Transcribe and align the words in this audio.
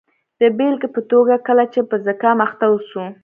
د 0.41 0.43
بیلګې 0.57 0.87
په 0.95 1.01
توګه 1.11 1.35
کله 1.47 1.63
چې 1.73 1.79
په 1.89 1.95
زکام 2.05 2.37
اخته 2.45 2.65
اوسو. 2.69 3.03